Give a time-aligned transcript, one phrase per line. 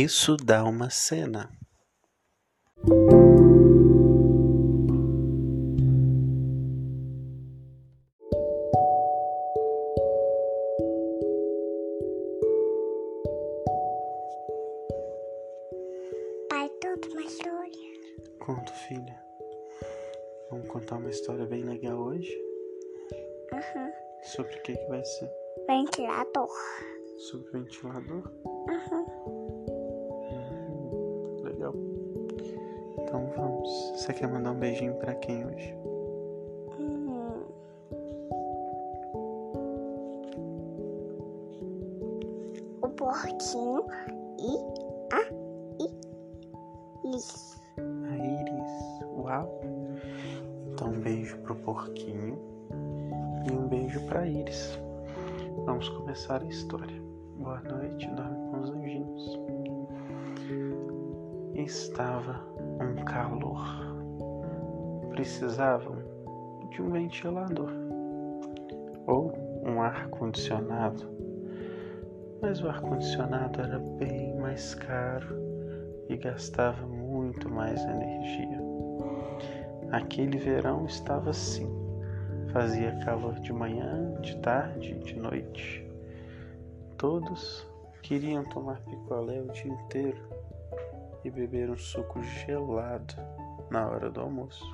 [0.00, 1.50] Isso dá uma cena.
[16.48, 17.72] Pai, conta uma história.
[18.38, 19.20] Conto, filha.
[20.48, 22.32] Vamos contar uma história bem legal hoje?
[23.52, 23.92] Uhum.
[24.22, 25.28] Sobre o que, que vai ser?
[25.66, 26.52] Ventilador.
[27.16, 28.32] Sobre ventilador?
[28.44, 29.47] Uhum.
[33.08, 33.70] Então vamos.
[33.96, 35.74] Você quer mandar um beijinho pra quem hoje?
[36.78, 37.42] Hum.
[42.82, 43.86] O porquinho
[44.38, 44.58] e
[45.14, 45.22] a
[47.06, 47.58] Iris.
[47.78, 49.06] A Iris.
[49.16, 49.58] Uau!
[50.70, 52.38] Então um beijo pro porquinho
[53.50, 54.78] e um beijo pra Iris.
[55.64, 57.02] Vamos começar a história.
[57.38, 59.38] Boa noite, dorme com os anjinhos.
[61.54, 62.47] Estava
[62.80, 63.60] um calor.
[65.10, 65.96] Precisavam
[66.70, 67.72] de um ventilador
[69.06, 69.32] ou
[69.64, 71.08] um ar-condicionado.
[72.40, 75.36] Mas o ar-condicionado era bem mais caro
[76.08, 78.60] e gastava muito mais energia.
[79.90, 81.68] Aquele verão estava assim.
[82.52, 85.86] Fazia calor de manhã, de tarde de noite.
[86.96, 87.66] Todos
[88.02, 90.37] queriam tomar picolé o dia inteiro
[91.24, 93.14] e beber um suco gelado
[93.70, 94.64] na hora do almoço.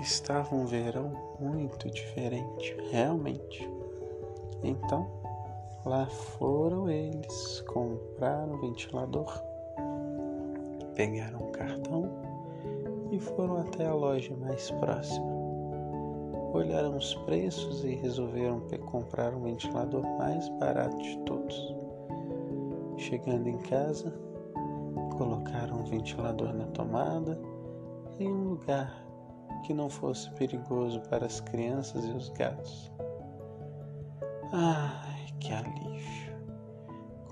[0.00, 3.68] Estava um verão muito diferente, realmente.
[4.62, 5.10] Então,
[5.84, 9.42] lá foram eles comprar um ventilador,
[10.94, 12.10] pegaram um cartão
[13.10, 15.26] e foram até a loja mais próxima.
[16.52, 21.89] Olharam os preços e resolveram comprar um ventilador mais barato de todos.
[23.00, 24.12] Chegando em casa,
[25.16, 27.40] colocaram o ventilador na tomada
[28.18, 28.94] em um lugar
[29.64, 32.92] que não fosse perigoso para as crianças e os gatos.
[34.52, 36.36] Ai, que alívio!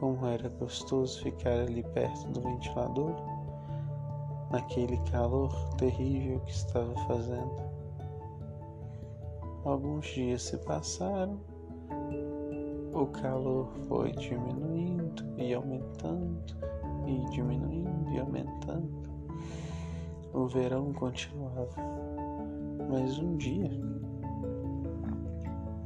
[0.00, 3.14] Como era gostoso ficar ali perto do ventilador,
[4.50, 7.62] naquele calor terrível que estava fazendo.
[9.66, 11.38] Alguns dias se passaram,
[12.98, 16.36] o calor foi diminuindo e aumentando,
[17.06, 18.90] e diminuindo e aumentando.
[20.34, 21.80] O verão continuava,
[22.88, 23.70] mas um dia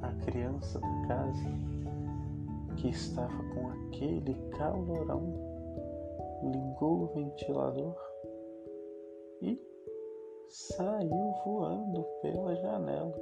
[0.00, 1.48] a criança da casa,
[2.76, 5.34] que estava com aquele calorão,
[6.42, 7.94] ligou o ventilador
[9.42, 9.60] e
[10.48, 13.14] saiu voando pela janela.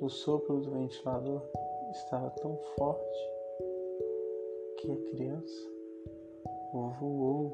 [0.00, 1.42] O sopro do ventilador
[1.92, 3.30] estava tão forte
[4.78, 5.70] que a criança
[6.72, 7.52] voou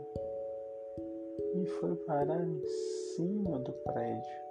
[1.55, 2.67] e foi parar em
[3.17, 4.49] cima do prédio.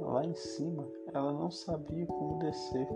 [0.00, 2.88] Lá em cima, ela não sabia como descer,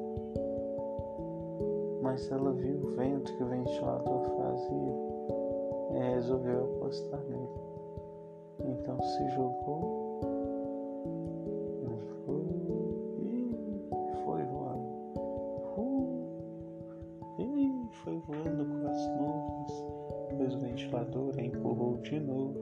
[2.00, 4.94] mas ela viu o vento que o ventilador fazia
[5.94, 7.72] e resolveu apostar nele.
[8.64, 10.01] Então se jogou
[20.92, 22.54] ventilador empurrou de novo.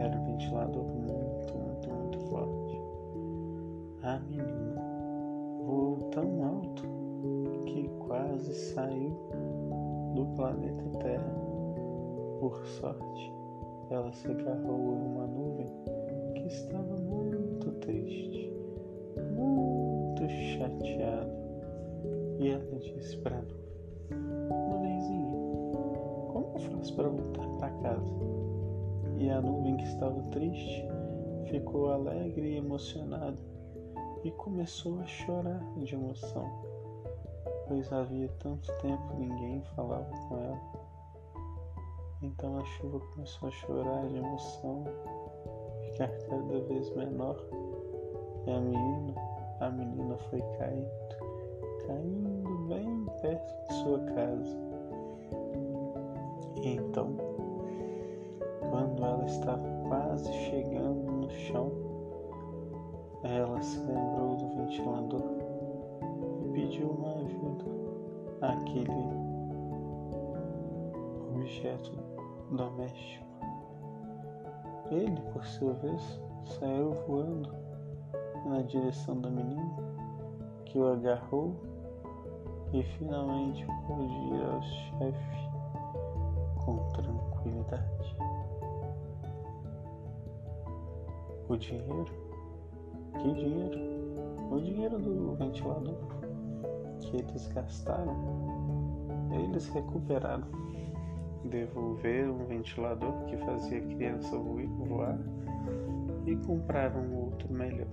[0.00, 2.80] Era um ventilador muito, muito, muito forte.
[4.02, 4.82] A menina
[5.64, 6.82] voou tão alto
[7.66, 9.16] que quase saiu
[10.14, 11.48] do planeta Terra.
[12.40, 13.32] Por sorte,
[13.90, 15.70] ela se agarrou em uma nuvem
[16.34, 18.52] que estava muito triste,
[19.36, 21.38] muito chateada.
[22.40, 23.67] E ela disse para a nuvem:
[26.98, 28.12] para voltar para casa?
[29.18, 30.84] E a nuvem que estava triste
[31.48, 33.38] ficou alegre e emocionada
[34.24, 36.44] e começou a chorar de emoção,
[37.68, 40.60] pois havia tanto tempo ninguém falava com ela.
[42.20, 44.84] Então a chuva começou a chorar de emoção,
[45.84, 47.40] ficar cada vez menor,
[48.44, 49.14] e a menina,
[49.60, 54.67] a menina foi caindo, caindo bem perto de sua casa.
[56.62, 57.14] Então,
[58.70, 61.70] quando ela estava quase chegando no chão,
[63.22, 65.22] ela se lembrou do ventilador
[66.44, 67.64] e pediu uma ajuda
[68.40, 69.08] àquele
[71.34, 71.92] objeto
[72.50, 73.26] doméstico.
[74.90, 77.50] Ele, por sua vez, saiu voando
[78.46, 79.76] na direção da menina,
[80.64, 81.54] que o agarrou
[82.72, 85.47] e finalmente pôde ir ao chefe
[86.68, 88.16] com tranquilidade.
[91.48, 92.04] O dinheiro?
[93.14, 93.78] Que dinheiro?
[94.50, 95.96] O dinheiro do ventilador
[97.00, 98.14] que eles gastaram,
[99.32, 100.46] eles recuperaram.
[101.44, 105.18] Devolveram um ventilador que fazia a criança voar
[106.26, 107.88] e compraram um outro melhor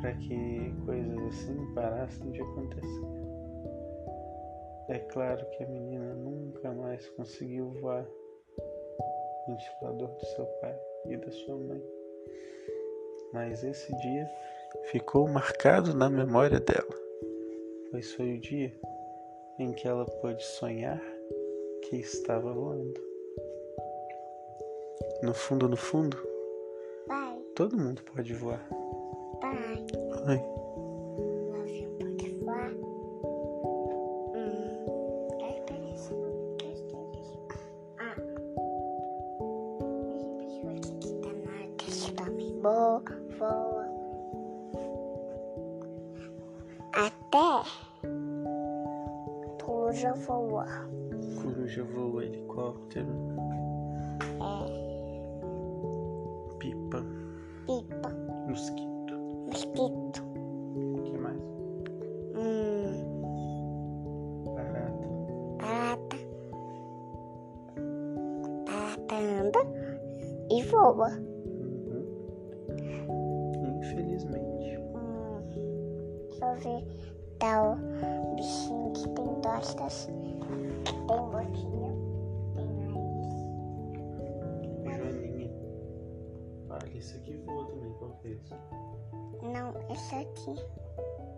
[0.00, 3.26] para que coisas assim parassem de acontecer.
[4.88, 8.06] É claro que a menina nunca mais conseguiu voar
[9.46, 11.82] no ventilador do seu pai e da sua mãe.
[13.34, 14.26] Mas esse dia
[14.90, 16.94] ficou marcado na memória dela,
[17.90, 18.72] pois foi o dia
[19.58, 21.00] em que ela pôde sonhar
[21.82, 22.98] que estava voando.
[25.22, 26.16] No fundo, no fundo,
[27.06, 28.66] Pai, todo mundo pode voar.
[29.40, 29.84] pai,
[30.28, 30.65] Oi.
[42.66, 43.02] Voa,
[43.38, 43.86] voa.
[46.92, 47.62] Até
[49.64, 50.66] coruja voa.
[51.42, 53.06] Coruja voa, helicóptero,
[54.40, 54.66] É,
[56.58, 57.02] pipa,
[57.66, 58.08] pipa,
[58.48, 59.14] mosquito.
[59.46, 60.22] mosquito.
[60.74, 61.40] O que mais?
[62.34, 62.94] Hum,
[64.54, 65.08] Barata.
[65.58, 66.16] barata.
[68.66, 69.60] Barata anda
[70.50, 71.25] e voa.
[76.56, 76.84] Ver.
[77.38, 80.40] Tá o bichinho que tem costas, tem
[81.06, 81.92] boquinha,
[82.56, 83.36] tem nariz.
[84.96, 85.50] Joaninha.
[86.70, 88.54] Olha, isso aqui voa também, qual que é isso?
[89.42, 90.56] Não, esse aqui.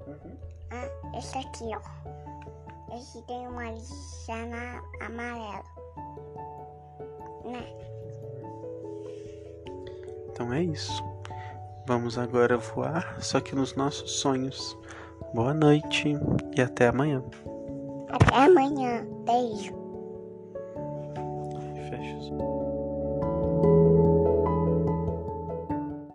[0.07, 0.37] Uhum.
[0.71, 2.97] Ah, esse aqui, ó.
[2.97, 5.65] Esse tem uma lisana amarela.
[7.45, 7.89] Né?
[10.31, 11.03] Então é isso.
[11.87, 14.77] Vamos agora voar, só que nos nossos sonhos.
[15.35, 16.17] Boa noite
[16.57, 17.23] e até amanhã.
[18.09, 19.07] Até amanhã.
[19.25, 19.75] Beijo.
[21.89, 22.68] Fecha.